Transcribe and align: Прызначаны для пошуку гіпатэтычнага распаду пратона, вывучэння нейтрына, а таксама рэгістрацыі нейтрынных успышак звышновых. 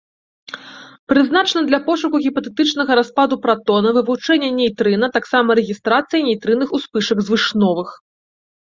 Прызначаны 1.11 1.61
для 1.67 1.79
пошуку 1.89 2.21
гіпатэтычнага 2.25 2.91
распаду 3.01 3.35
пратона, 3.45 3.89
вывучэння 3.99 4.49
нейтрына, 4.59 5.05
а 5.13 5.19
таксама 5.21 5.49
рэгістрацыі 5.63 6.27
нейтрынных 6.31 6.69
успышак 6.81 7.17
звышновых. 7.31 7.89